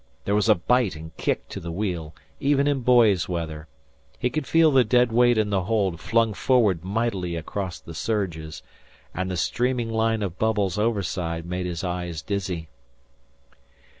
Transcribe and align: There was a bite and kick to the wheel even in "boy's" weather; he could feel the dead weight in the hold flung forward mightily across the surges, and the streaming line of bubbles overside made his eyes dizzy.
There 0.25 0.33
was 0.33 0.49
a 0.49 0.55
bite 0.55 0.95
and 0.95 1.15
kick 1.15 1.47
to 1.49 1.59
the 1.59 1.71
wheel 1.71 2.15
even 2.39 2.65
in 2.67 2.79
"boy's" 2.79 3.29
weather; 3.29 3.67
he 4.17 4.31
could 4.31 4.47
feel 4.47 4.71
the 4.71 4.83
dead 4.83 5.11
weight 5.11 5.37
in 5.37 5.51
the 5.51 5.65
hold 5.65 5.99
flung 5.99 6.33
forward 6.33 6.83
mightily 6.83 7.35
across 7.35 7.79
the 7.79 7.93
surges, 7.93 8.63
and 9.13 9.29
the 9.29 9.37
streaming 9.37 9.91
line 9.91 10.23
of 10.23 10.39
bubbles 10.39 10.79
overside 10.79 11.45
made 11.45 11.67
his 11.67 11.83
eyes 11.83 12.23
dizzy. 12.23 12.67